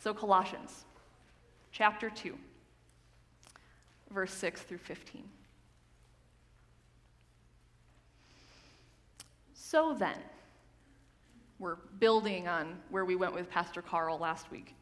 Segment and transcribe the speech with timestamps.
[0.00, 0.86] So, Colossians
[1.72, 2.34] chapter 2,
[4.10, 5.22] verse 6 through 15.
[9.52, 10.16] So then,
[11.58, 14.74] we're building on where we went with Pastor Carl last week.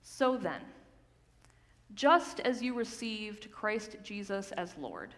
[0.00, 0.62] So then,
[1.94, 5.10] just as you received Christ Jesus as Lord,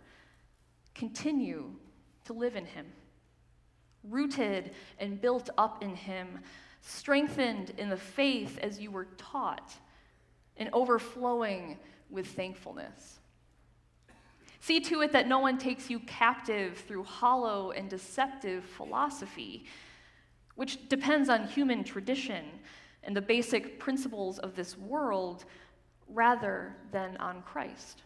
[0.97, 1.71] continue
[2.25, 2.87] to live in him,
[4.03, 6.41] rooted and built up in him,
[6.81, 9.75] strengthened in the faith as you were taught,
[10.57, 11.79] and overflowing
[12.11, 13.19] with thankfulness.
[14.61, 19.67] See to it that no one takes you captive through hollow and deceptive philosophy,
[20.57, 22.45] which depends on human tradition
[23.05, 25.45] and the basic principles of this world
[26.09, 28.03] rather than on Christ.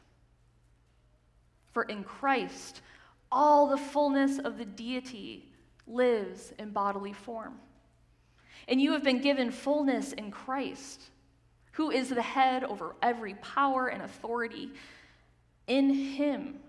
[1.72, 2.82] For in Christ,
[3.30, 5.50] all the fullness of the deity
[5.86, 7.54] lives in bodily form.
[8.68, 11.10] And you have been given fullness in Christ,
[11.72, 14.72] who is the head over every power and authority.
[15.66, 16.60] In him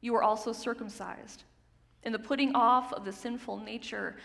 [0.00, 1.44] you are also circumcised,
[2.02, 4.16] in the putting off of the sinful nature,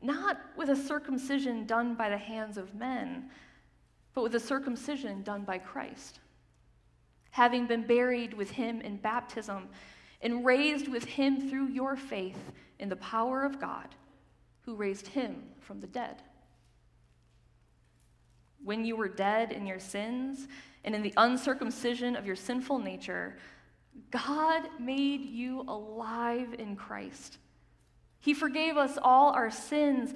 [0.00, 3.30] not with a circumcision done by the hands of men,
[4.14, 6.18] but with a circumcision done by Christ.
[7.30, 9.68] Having been buried with him in baptism,
[10.20, 13.88] and raised with him through your faith in the power of God,
[14.62, 16.22] who raised him from the dead.
[18.64, 20.48] When you were dead in your sins
[20.84, 23.36] and in the uncircumcision of your sinful nature,
[24.10, 27.38] God made you alive in Christ.
[28.20, 30.14] He forgave us all our sins,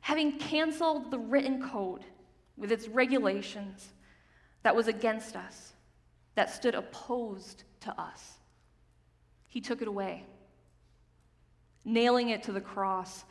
[0.00, 2.04] having canceled the written code
[2.56, 3.88] with its regulations
[4.62, 5.72] that was against us,
[6.34, 8.38] that stood opposed to us.
[9.48, 10.24] He took it away,
[11.84, 13.24] nailing it to the cross.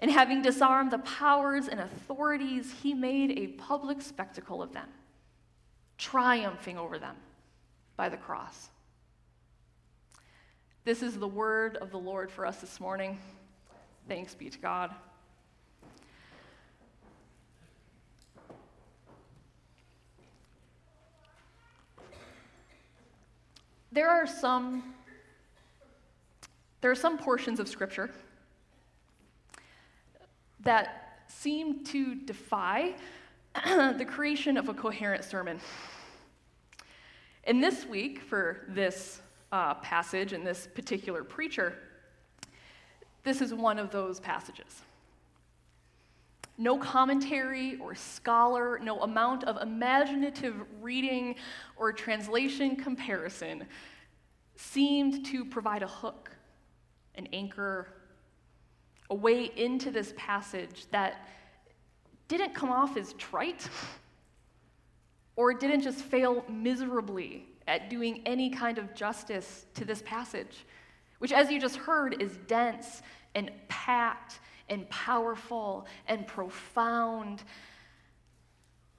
[0.00, 4.88] And having disarmed the powers and authorities, he made a public spectacle of them,
[5.98, 7.16] triumphing over them
[7.96, 8.70] by the cross.
[10.84, 13.18] This is the word of the Lord for us this morning.
[14.08, 14.90] Thanks be to God.
[23.92, 24.92] There are some
[26.80, 28.10] there are some portions of scripture
[30.64, 32.94] that seem to defy
[33.64, 35.60] the creation of a coherent sermon.
[37.44, 39.20] And this week, for this
[39.52, 41.74] uh, passage and this particular preacher,
[43.22, 44.82] this is one of those passages.
[46.56, 51.34] No commentary or scholar, no amount of imaginative reading
[51.76, 53.66] or translation comparison
[54.56, 56.30] seemed to provide a hook,
[57.16, 57.88] an anchor,
[59.10, 61.28] a way into this passage that
[62.28, 63.68] didn't come off as trite
[65.36, 70.64] or didn't just fail miserably at doing any kind of justice to this passage,
[71.18, 73.02] which, as you just heard, is dense
[73.34, 77.42] and packed and powerful and profound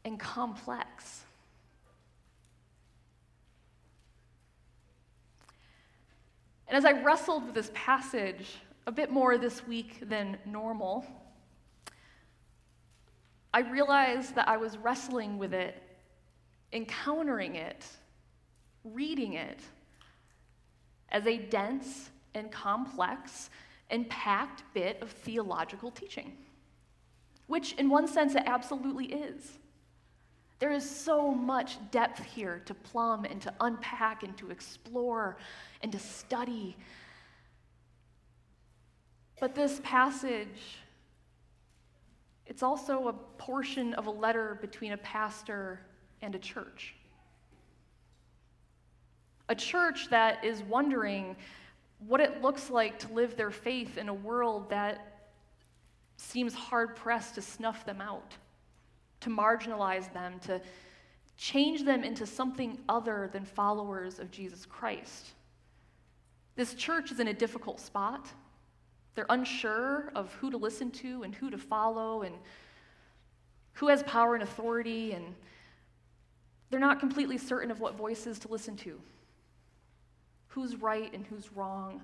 [0.03, 1.23] and complex.
[6.67, 11.05] And as I wrestled with this passage a bit more this week than normal,
[13.53, 15.81] I realized that I was wrestling with it,
[16.73, 17.85] encountering it
[18.85, 19.59] reading it
[21.09, 23.49] as a dense and complex
[23.89, 26.33] and packed bit of theological teaching,
[27.47, 29.57] which, in one sense, it absolutely is.
[30.59, 35.37] There is so much depth here to plumb and to unpack and to explore
[35.83, 36.77] and to study.
[39.39, 40.79] But this passage,
[42.45, 45.79] it's also a portion of a letter between a pastor
[46.21, 46.95] and a church.
[49.49, 51.35] A church that is wondering
[51.99, 55.29] what it looks like to live their faith in a world that
[56.17, 58.33] seems hard pressed to snuff them out,
[59.21, 60.61] to marginalize them, to
[61.37, 65.33] change them into something other than followers of Jesus Christ.
[66.55, 68.27] This church is in a difficult spot.
[69.15, 72.35] They're unsure of who to listen to and who to follow and
[73.73, 75.35] who has power and authority, and
[76.69, 78.99] they're not completely certain of what voices to listen to
[80.47, 82.01] who's right and who's wrong.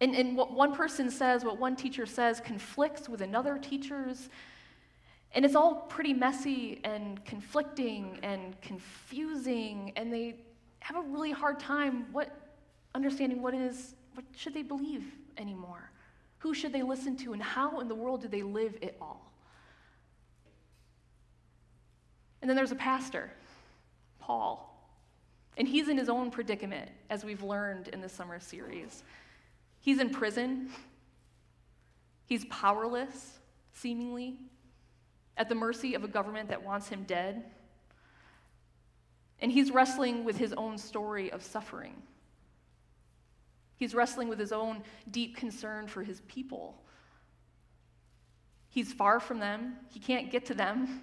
[0.00, 4.28] And, and what one person says, what one teacher says, conflicts with another teacher's.
[5.36, 10.34] And it's all pretty messy and conflicting and confusing, and they
[10.80, 12.36] have a really hard time what,
[12.92, 15.04] understanding what is, what should they believe
[15.38, 15.90] anymore?
[16.38, 19.32] Who should they listen to, and how in the world do they live it all?
[22.42, 23.30] And then there's a pastor,
[24.18, 24.70] Paul.
[25.56, 29.02] And he's in his own predicament, as we've learned in the summer series.
[29.80, 30.68] He's in prison,
[32.26, 33.38] he's powerless,
[33.72, 34.38] seemingly,
[35.36, 37.44] at the mercy of a government that wants him dead.
[39.40, 41.94] And he's wrestling with his own story of suffering.
[43.76, 46.82] He's wrestling with his own deep concern for his people.
[48.68, 51.02] He's far from them, he can't get to them.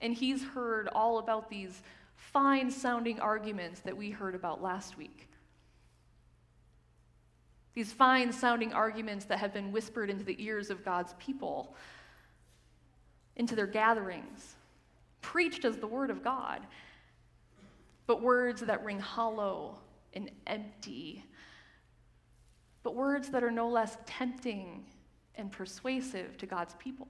[0.00, 1.82] And he's heard all about these
[2.16, 5.28] fine sounding arguments that we heard about last week.
[7.74, 11.76] These fine sounding arguments that have been whispered into the ears of God's people,
[13.36, 14.56] into their gatherings,
[15.20, 16.66] preached as the Word of God,
[18.06, 19.78] but words that ring hollow
[20.16, 21.24] and empty,
[22.82, 24.84] but words that are no less tempting
[25.36, 27.06] and persuasive to God's people.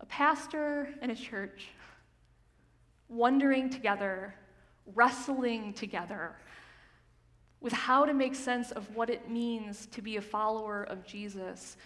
[0.00, 1.68] A pastor and a church
[3.08, 4.34] wondering together,
[4.94, 6.36] wrestling together
[7.60, 11.76] with how to make sense of what it means to be a follower of Jesus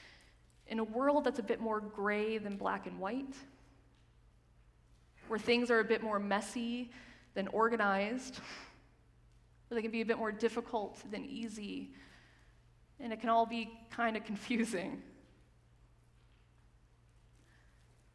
[0.68, 3.36] in a world that's a bit more gray than black and white,
[5.28, 6.90] where things are a bit more messy
[7.36, 8.40] than organized,
[9.68, 11.92] where they can be a bit more difficult than easy,
[12.98, 15.00] and it can all be kind of confusing.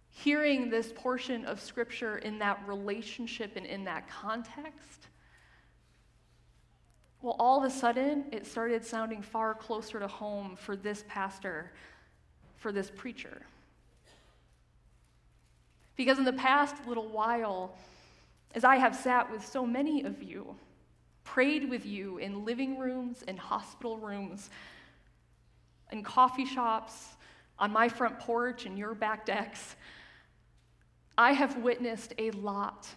[0.09, 5.07] Hearing this portion of Scripture in that relationship and in that context,
[7.21, 11.71] well, all of a sudden, it started sounding far closer to home for this pastor
[12.57, 13.43] for this preacher.
[15.95, 17.75] Because in the past little while,
[18.53, 20.55] as I have sat with so many of you,
[21.23, 24.49] prayed with you in living rooms and hospital rooms,
[25.91, 27.15] in coffee shops,
[27.59, 29.75] on my front porch, and your back decks,
[31.17, 32.87] I have witnessed a lot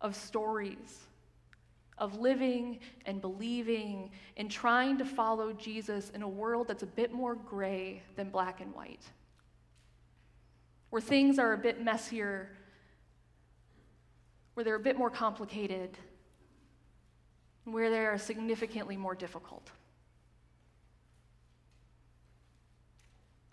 [0.00, 0.98] of stories
[1.98, 7.12] of living and believing and trying to follow Jesus in a world that's a bit
[7.12, 9.02] more gray than black and white,
[10.88, 12.48] where things are a bit messier,
[14.60, 15.96] where they're a bit more complicated,
[17.64, 19.70] where they are significantly more difficult.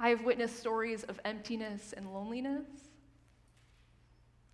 [0.02, 2.68] I have witnessed stories of emptiness and loneliness,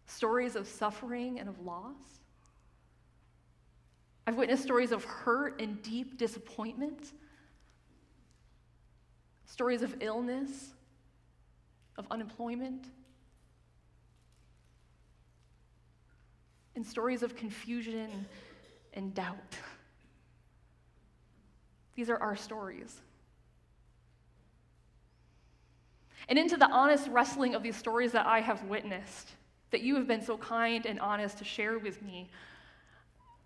[0.05, 2.21] stories of suffering and of loss.
[4.27, 7.13] I've witnessed stories of hurt and deep disappointment,
[9.45, 10.75] stories of illness,
[11.97, 12.89] of unemployment,
[16.75, 18.25] and stories of confusion
[18.93, 19.57] and doubt.
[21.95, 23.01] These are our stories.
[26.29, 29.31] And into the honest wrestling of these stories that I have witnessed,
[29.71, 32.29] that you have been so kind and honest to share with me,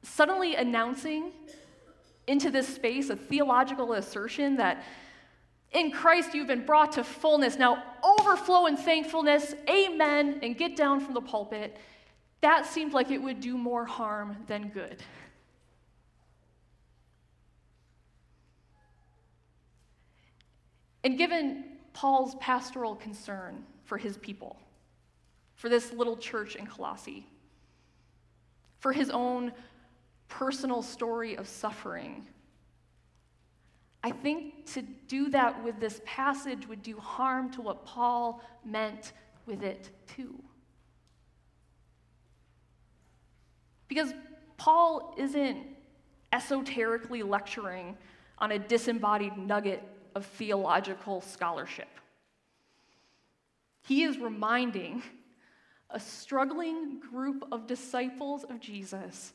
[0.03, 1.31] suddenly announcing
[2.27, 4.83] into this space a theological assertion that
[5.71, 7.57] in Christ you've been brought to fullness.
[7.57, 11.77] Now, overflow in thankfulness, amen, and get down from the pulpit.
[12.41, 15.01] That seemed like it would do more harm than good.
[21.03, 21.63] And given
[21.93, 24.57] Paul's pastoral concern for his people,
[25.55, 27.25] for this little church in Colossae,
[28.79, 29.51] for his own
[30.27, 32.27] personal story of suffering.
[34.03, 39.13] I think to do that with this passage would do harm to what Paul meant
[39.45, 40.35] with it, too.
[43.87, 44.13] Because
[44.57, 45.65] Paul isn't
[46.33, 47.97] esoterically lecturing
[48.39, 49.83] on a disembodied nugget
[50.15, 51.87] of theological scholarship.
[53.83, 55.03] He is reminding
[55.89, 59.33] a struggling group of disciples of Jesus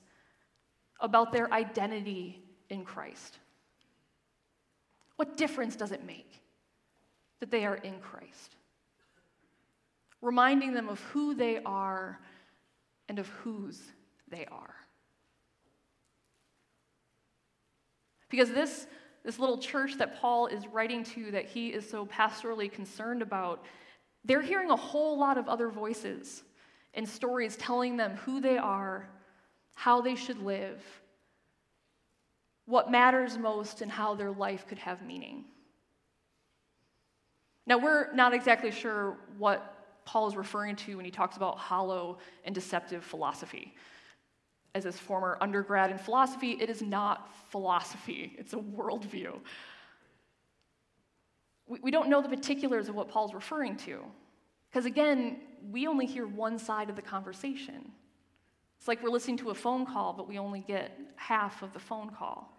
[1.00, 3.38] about their identity in Christ.
[5.16, 6.40] What difference does it make
[7.40, 8.56] that they are in Christ?
[10.20, 12.20] Reminding them of who they are
[13.08, 13.80] and of whose
[14.32, 14.74] they are.
[18.28, 18.88] Because this,
[19.24, 23.64] this little church that Paul is writing to, that he is so pastorally concerned about,
[24.24, 26.42] they're hearing a whole lot of other voices
[26.94, 29.08] and stories telling them who they are
[29.74, 30.82] how they should live,
[32.66, 35.44] what matters most, and how their life could have meaning.
[37.66, 42.18] Now, we're not exactly sure what Paul is referring to when he talks about hollow
[42.44, 43.74] and deceptive philosophy.
[44.74, 49.38] As his former undergrad in philosophy, it is not philosophy, it's a worldview.
[51.66, 54.00] We, we don't know the particulars of what Paul's referring to.
[54.70, 57.92] Because again, we only hear one side of the conversation.
[58.78, 61.78] It's like we're listening to a phone call, but we only get half of the
[61.78, 62.58] phone call.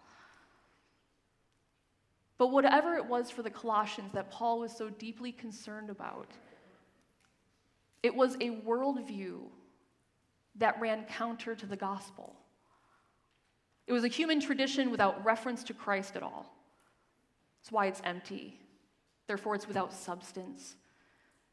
[2.38, 6.28] But whatever it was for the Colossians that Paul was so deeply concerned about,
[8.02, 9.40] it was a worldview
[10.56, 12.34] that ran counter to the gospel.
[13.86, 16.46] It was a human tradition without reference to Christ at all.
[17.60, 18.58] That's why it's empty.
[19.26, 20.76] Therefore, it's without substance,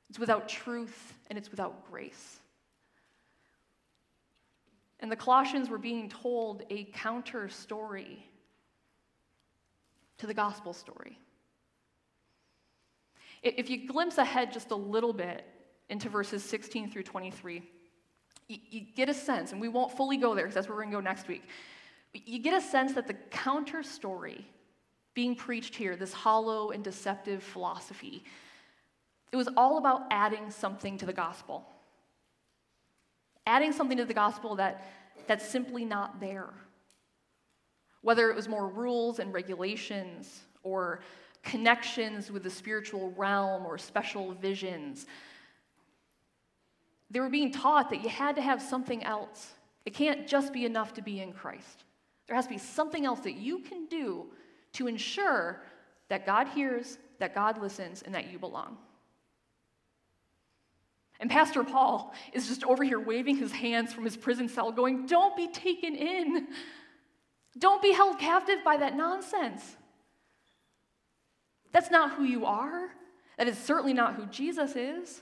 [0.09, 2.39] it's without truth, and it's without grace.
[4.99, 8.23] And the Colossians were being told a counter story
[10.19, 11.17] to the gospel story.
[13.41, 15.43] If you glimpse ahead just a little bit
[15.89, 17.63] into verses 16 through 23,
[18.69, 20.91] you, get a sense, and we won't fully go there because that's where we're going
[20.93, 21.43] to go next week.
[22.13, 24.45] You get a sense that the counter story
[25.13, 28.23] being preached here, this hollow and deceptive philosophy,
[29.31, 31.65] it was all about adding something to the gospel.
[33.47, 34.85] Adding something to the gospel that,
[35.27, 36.49] that's simply not there.
[38.01, 41.01] Whether it was more rules and regulations or
[41.43, 45.05] connections with the spiritual realm or special visions,
[47.11, 49.53] they were being taught that you had to have something else.
[49.85, 51.83] It can't just be enough to be in Christ.
[52.27, 54.27] There has to be something else that you can do
[54.73, 55.61] to ensure
[56.07, 58.77] that God hears, that God listens, and that you belong.
[61.19, 65.05] And Pastor Paul is just over here waving his hands from his prison cell, going,
[65.05, 66.47] Don't be taken in.
[67.59, 69.75] Don't be held captive by that nonsense.
[71.73, 72.89] That's not who you are.
[73.37, 75.21] That is certainly not who Jesus is.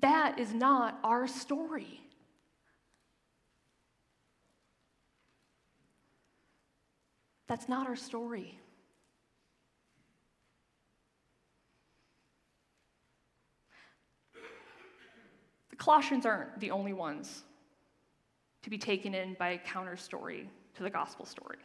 [0.00, 2.00] That is not our story.
[7.48, 8.58] That's not our story.
[15.70, 17.42] The Colossians aren't the only ones
[18.62, 21.58] to be taken in by a counter story to the gospel story.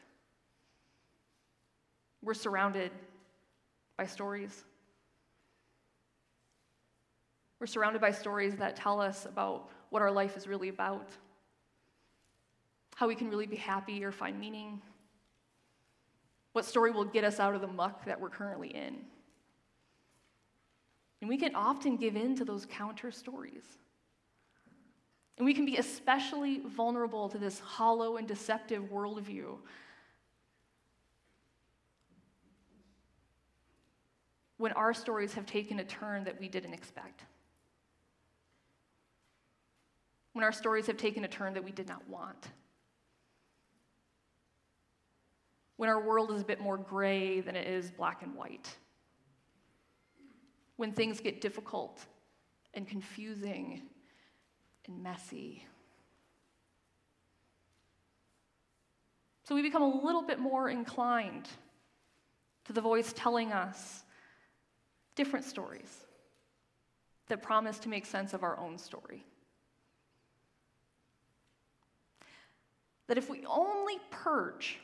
[2.22, 2.92] We're surrounded
[3.98, 4.64] by stories.
[7.64, 11.08] We're surrounded by stories that tell us about what our life is really about,
[12.96, 14.82] how we can really be happy or find meaning,
[16.52, 18.98] what story will get us out of the muck that we're currently in.
[21.22, 23.64] And we can often give in to those counter stories.
[25.38, 29.56] And we can be especially vulnerable to this hollow and deceptive worldview.
[34.58, 37.24] When our stories have taken a turn that we didn't expect.
[40.34, 42.48] When our stories have taken a turn that we did not want.
[45.78, 48.76] When our world is a bit more gray than it is black and white.
[50.76, 52.06] When things get difficult
[52.74, 53.84] and confusing
[54.88, 55.66] and messy.
[59.44, 61.48] So we become a little bit more inclined
[62.66, 64.04] to the voice telling us
[65.16, 66.08] different stories
[67.28, 69.26] that promise to make sense of our own story.
[73.08, 74.80] That if we only purge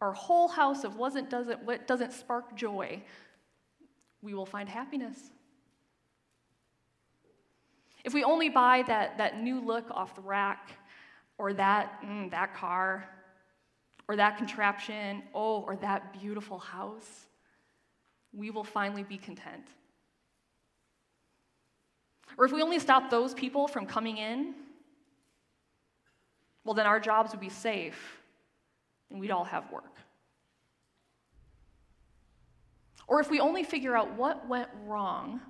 [0.00, 3.02] our whole house of what doesn't, what doesn't spark joy,
[4.20, 5.30] we will find happiness.
[8.04, 10.70] If we only buy that, that new look off the rack,
[11.38, 13.08] or that, mm, that car,
[14.08, 17.26] or that contraption, oh, or that beautiful house,
[18.32, 19.68] we will finally be content.
[22.36, 24.54] Or if we only stop those people from coming in,
[26.64, 28.20] well, then our jobs would be safe
[29.10, 29.96] and we'd all have work.
[33.06, 35.40] Or if we only figure out what went wrong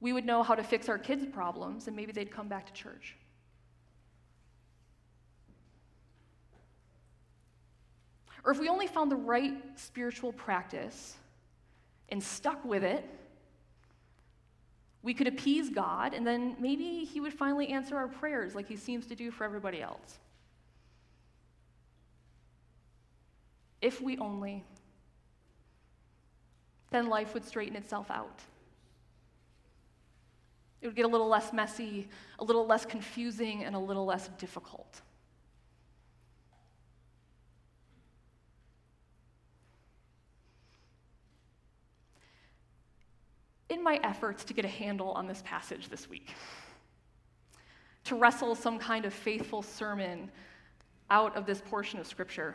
[0.00, 2.72] we would know how to fix our kids' problems, and maybe they'd come back to
[2.72, 3.16] church.
[8.44, 11.16] Or if we only found the right spiritual practice
[12.10, 13.04] and stuck with it,
[15.06, 18.74] we could appease God, and then maybe He would finally answer our prayers like He
[18.74, 20.18] seems to do for everybody else.
[23.80, 24.64] If we only,
[26.90, 28.40] then life would straighten itself out.
[30.82, 32.08] It would get a little less messy,
[32.40, 35.02] a little less confusing, and a little less difficult.
[43.76, 46.30] In my efforts to get a handle on this passage this week,
[48.04, 50.30] to wrestle some kind of faithful sermon
[51.10, 52.54] out of this portion of Scripture,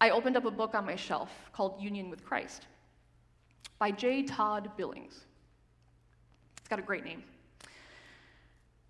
[0.00, 2.66] I opened up a book on my shelf called Union with Christ.
[3.78, 4.22] by J.
[4.22, 5.26] Todd Billings.
[6.56, 7.22] It's got a great name.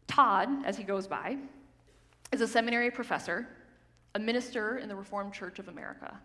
[0.06, 1.38] Todd, as he goes by,
[2.30, 3.48] is a seminary professor,
[4.14, 6.20] a minister in the Reformed Church of America.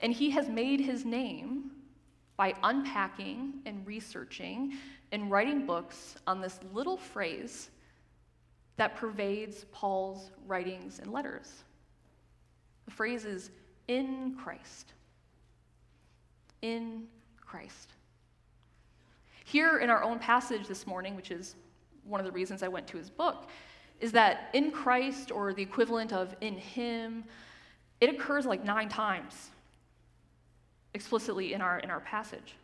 [0.00, 1.70] And he has made his name
[2.40, 4.72] by unpacking and researching
[5.12, 7.68] and writing books on this little phrase
[8.78, 11.64] that pervades Paul's writings and letters.
[12.86, 13.50] The phrase is
[13.88, 14.94] in Christ.
[16.62, 17.08] In
[17.44, 17.90] Christ.
[19.44, 21.56] Here in our own passage this morning, which is
[22.04, 23.50] one of the reasons I went to his book,
[24.00, 27.22] is that in Christ, or the equivalent of in Him,
[28.00, 29.50] it occurs like nine times
[30.94, 32.56] explicitly in our, in our passage.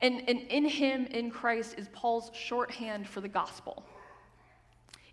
[0.00, 3.84] And, and in Him, in Christ, is Paul's shorthand for the gospel.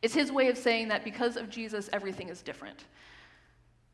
[0.01, 2.85] It's his way of saying that because of Jesus, everything is different.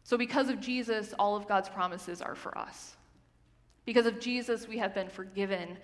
[0.03, 2.95] So, because of Jesus, all of God's promises are for us.
[3.85, 5.77] Because of Jesus, we have been forgiven.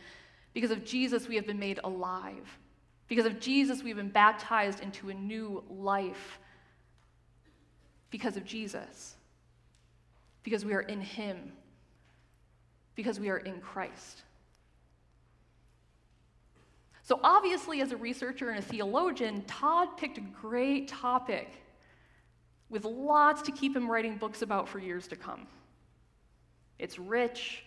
[0.53, 2.57] Because of Jesus, we have been made alive.
[3.09, 6.39] Because of Jesus, we've been baptized into a new life.
[8.11, 9.15] Because of Jesus.
[10.43, 11.53] Because we are in Him.
[12.95, 14.21] Because we are in Christ.
[17.01, 21.49] So, obviously, as a researcher and a theologian, Todd picked a great topic
[22.69, 25.45] with lots to keep him writing books about for years to come.
[26.79, 27.65] It's rich,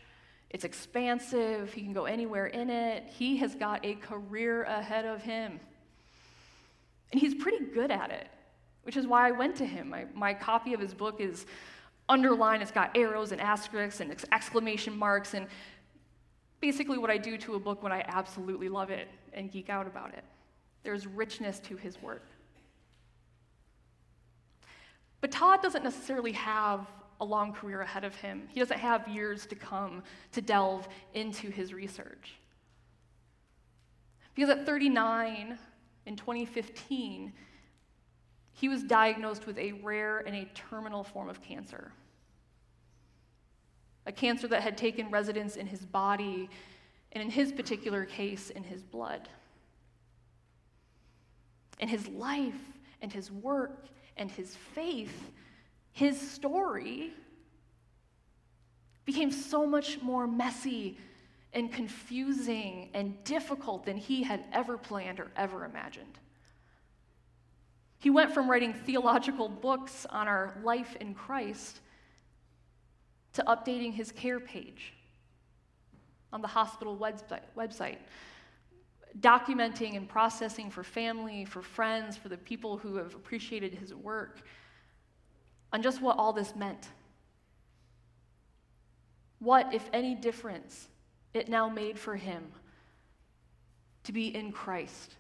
[0.51, 3.05] it's expansive, he can go anywhere in it.
[3.17, 5.61] He has got a career ahead of him.
[7.13, 8.27] And he's pretty good at it,
[8.83, 9.95] which is why I went to him.
[10.15, 11.47] My, copy of his book is
[12.09, 15.47] underlined, it's got arrows and asterisks and exclamation marks, and
[16.61, 19.87] basically what I do to a book when I absolutely love it and geek out
[19.87, 20.25] about it.
[20.83, 22.25] There's richness to his work.
[25.21, 26.87] But Todd doesn't necessarily have
[27.21, 28.49] a long career ahead of him.
[28.49, 32.35] He doesn't have years to come to delve into his research.
[34.35, 35.59] Because at 39
[36.05, 37.33] in 2015,
[38.53, 41.93] he was diagnosed with a rare and a terminal form of cancer.
[44.07, 46.49] A cancer that had taken residence in his body,
[47.13, 49.29] and in his particular case, in his blood.
[51.81, 52.55] And his life
[53.03, 55.33] and his work and his faith
[55.97, 57.11] his story
[59.07, 60.99] became so much more messy
[61.55, 66.19] and confusing and difficult than he had ever planned or ever imagined.
[67.99, 71.81] He went from writing theological books on our life in Christ
[73.37, 74.95] to updating his care page
[76.33, 77.99] on the hospital website,
[79.21, 84.41] documenting and processing for family, for friends, for the people who have appreciated his work
[85.73, 86.89] on just what all this meant.
[89.39, 90.89] What, if any, difference
[91.35, 92.43] it now made for him
[94.05, 95.15] to be in Christ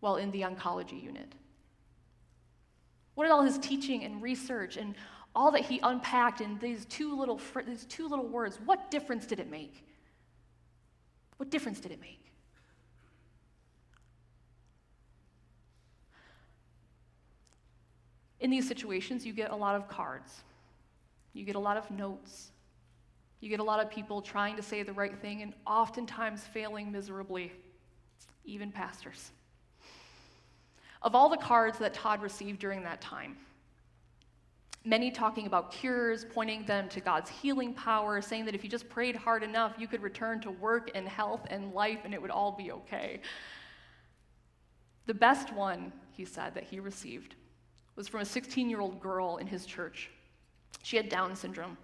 [0.00, 1.34] while in the oncology unit?
[3.14, 4.94] What did all his teaching and research and
[5.34, 9.40] all that he unpacked in these two little, these two little words, what difference did
[9.40, 9.84] it make?
[11.38, 12.20] What difference did it make?
[18.40, 20.42] In these situations, you get a lot of cards,
[21.32, 22.50] you get a lot of notes,
[23.40, 26.92] you get a lot of people trying to say the right thing and oftentimes failing
[26.92, 27.52] miserably,
[28.44, 29.32] even pastors.
[31.02, 33.36] Of all the cards that Todd received during that time,
[34.84, 38.88] many talking about cures, pointing them to God's healing power, saying that if you just
[38.88, 42.30] prayed hard enough, you could return to work and health and life and it would
[42.30, 43.20] all be okay.
[45.06, 47.34] The best one, he said, that he received
[47.96, 50.10] was from a 16 year old girl in his church.
[50.82, 51.78] She had Down syndrome.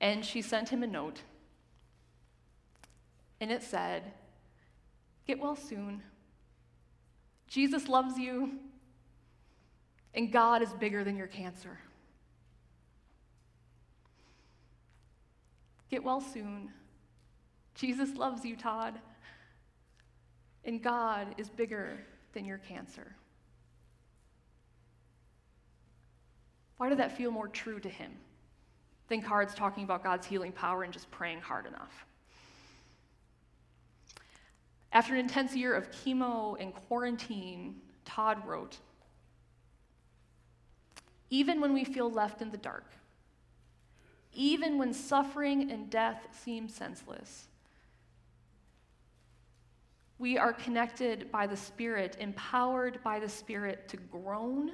[0.00, 1.20] And she sent him a note.
[3.40, 4.12] And it said,
[5.26, 6.02] Get well soon.
[7.48, 8.58] Jesus loves you.
[10.14, 11.78] And God is bigger than your cancer.
[15.90, 16.70] Get well soon.
[17.74, 18.94] Jesus loves you, Todd.
[20.64, 21.98] And God is bigger
[22.32, 23.14] than your cancer.
[26.76, 28.12] Why did that feel more true to him
[29.08, 32.06] than cards talking about God's healing power and just praying hard enough?
[34.92, 38.78] After an intense year of chemo and quarantine, Todd wrote
[41.30, 42.92] Even when we feel left in the dark,
[44.32, 47.48] even when suffering and death seem senseless,
[50.18, 54.72] we are connected by the Spirit, empowered by the Spirit to groan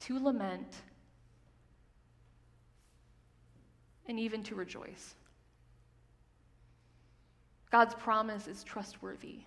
[0.00, 0.74] to lament
[4.06, 5.14] and even to rejoice.
[7.70, 9.40] God's promise is trustworthy.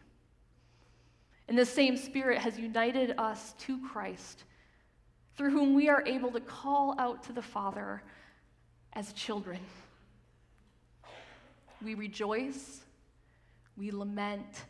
[1.48, 4.46] And the same Spirit has united us to Christ,
[5.36, 8.02] through whom we are able to call out to the Father
[8.94, 9.60] as children.
[11.84, 12.82] We rejoice,
[13.78, 14.66] we lament,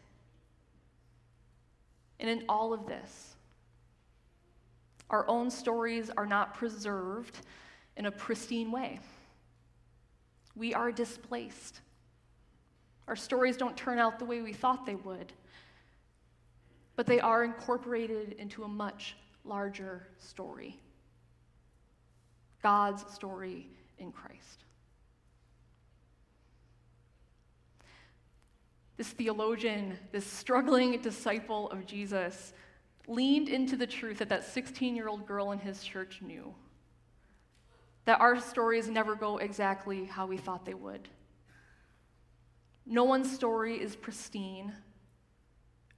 [2.20, 3.36] and in all of this,
[5.10, 7.40] our own stories are not preserved
[7.98, 9.00] in a pristine way.
[10.56, 11.82] We are displaced.
[13.08, 15.34] Our stories don't turn out the way we thought they would,
[16.96, 20.80] but they are incorporated into a much larger story
[22.64, 23.68] God's story
[24.04, 24.66] in Christ.
[28.98, 32.54] This theologian, this struggling disciple of Jesus,
[33.08, 36.54] leaned into the truth that that 16 year old girl in his church knew
[38.06, 41.08] that our stories never go exactly how we thought they would.
[42.86, 44.74] No one's story is pristine.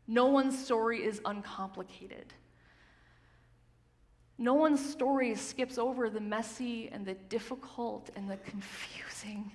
[0.08, 2.32] No one's story is uncomplicated.
[4.38, 9.52] No one's story skips over the messy and the difficult and the confusing.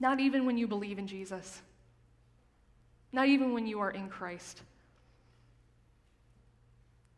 [0.00, 1.62] Not even when you believe in Jesus.
[3.12, 4.62] Not even when you are in Christ.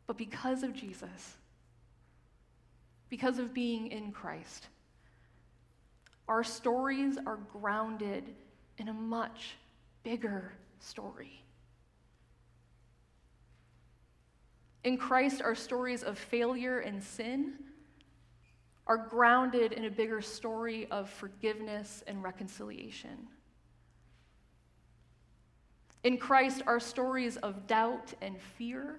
[0.07, 1.37] But because of Jesus,
[3.09, 4.67] because of being in Christ,
[6.29, 8.35] our stories are grounded
[8.77, 9.57] in a much
[10.03, 11.43] bigger story.
[14.89, 17.53] In Christ, our stories of failure and sin
[18.87, 23.29] are grounded in a bigger story of forgiveness and reconciliation.
[26.05, 28.97] In Christ, our stories of doubt and fear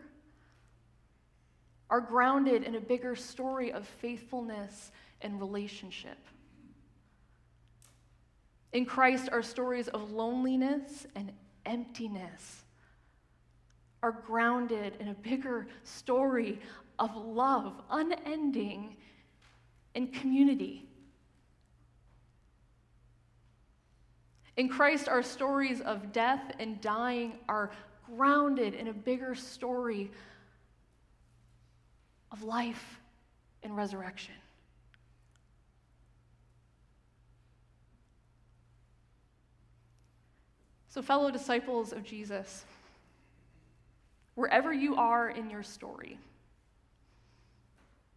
[1.89, 4.91] are grounded in a bigger story of faithfulness
[5.23, 6.19] and relationship.
[8.73, 11.31] In Christ, our stories of loneliness and
[11.65, 12.63] emptiness
[14.01, 16.59] are grounded in a bigger story
[16.97, 18.95] of love, unending,
[19.95, 20.85] and community.
[24.57, 27.71] In Christ, our stories of death and dying are
[28.15, 30.11] grounded in a bigger story
[32.31, 32.99] of life
[33.63, 34.35] and resurrection.
[40.89, 42.65] So, fellow disciples of Jesus,
[44.39, 46.17] wherever you are in your story,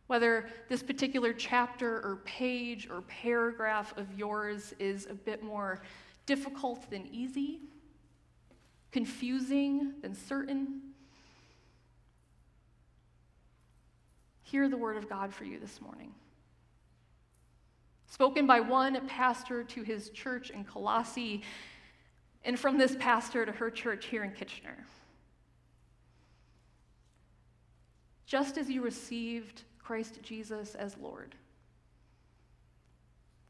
[0.07, 5.83] whether this particular chapter or page or paragraph of yours is a bit more
[6.25, 7.59] difficult than easy,
[8.93, 10.81] confusing than certain,
[14.45, 16.15] hear the word of God for you this morning.
[18.07, 21.43] Spoken by one pastor to his church in Colossae
[22.45, 24.87] and from this pastor to her church here in Kitchener.
[28.33, 31.35] Just as you received Christ Jesus as Lord,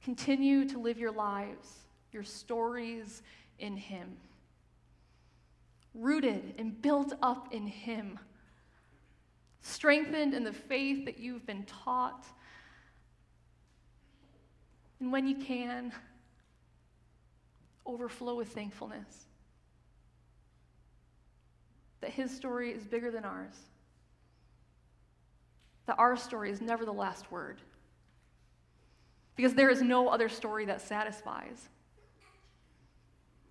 [0.02, 1.68] continue to live your lives,
[2.10, 3.22] your stories
[3.60, 4.16] in Him,
[5.94, 8.18] rooted and built up in Him,
[9.60, 12.26] strengthened in the faith that you've been taught.
[14.98, 15.92] And when you can,
[17.86, 19.26] overflow with thankfulness.
[22.00, 23.54] That his story is bigger than ours.
[25.86, 27.60] That our story is never the last word.
[29.36, 31.68] Because there is no other story that satisfies.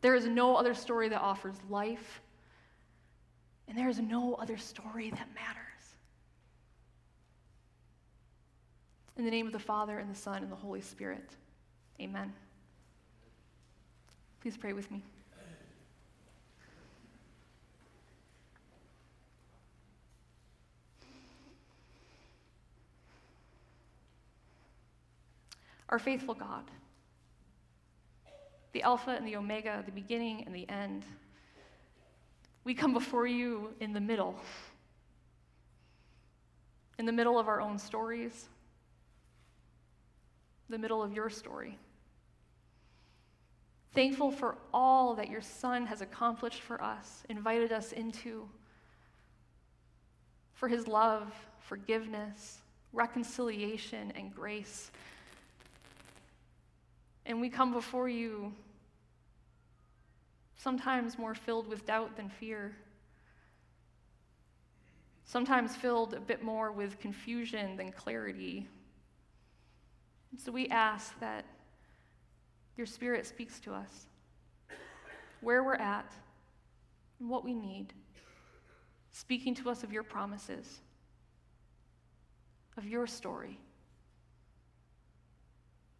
[0.01, 2.21] There is no other story that offers life.
[3.67, 5.61] And there is no other story that matters.
[9.17, 11.35] In the name of the Father, and the Son, and the Holy Spirit,
[11.99, 12.33] amen.
[14.41, 15.03] Please pray with me.
[25.91, 26.63] Our faithful God,
[28.71, 31.03] the Alpha and the Omega, the beginning and the end,
[32.63, 34.35] we come before you in the middle,
[36.97, 38.47] in the middle of our own stories,
[40.69, 41.77] the middle of your story.
[43.93, 48.47] Thankful for all that your Son has accomplished for us, invited us into,
[50.53, 52.61] for his love, forgiveness,
[52.93, 54.91] reconciliation, and grace.
[57.31, 58.51] And we come before you
[60.57, 62.75] sometimes more filled with doubt than fear,
[65.23, 68.67] sometimes filled a bit more with confusion than clarity.
[70.31, 71.45] And so we ask that
[72.75, 74.07] your Spirit speaks to us
[75.39, 76.11] where we're at
[77.21, 77.93] and what we need,
[79.13, 80.81] speaking to us of your promises,
[82.75, 83.57] of your story,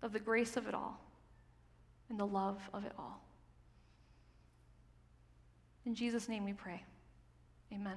[0.02, 1.00] of the grace of it all,
[2.12, 3.22] and the love of it all.
[5.86, 6.84] In Jesus' name we pray.
[7.74, 7.96] Amen.